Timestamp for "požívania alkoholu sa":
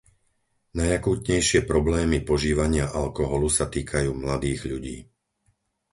2.29-3.65